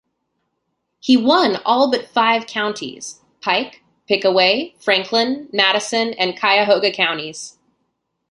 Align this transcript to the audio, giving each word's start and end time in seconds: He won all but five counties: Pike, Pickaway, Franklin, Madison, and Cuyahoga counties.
He 0.99 1.15
won 1.15 1.57
all 1.63 1.91
but 1.91 2.07
five 2.09 2.47
counties: 2.47 3.19
Pike, 3.39 3.83
Pickaway, 4.07 4.73
Franklin, 4.79 5.47
Madison, 5.53 6.15
and 6.15 6.35
Cuyahoga 6.35 6.91
counties. 6.91 7.59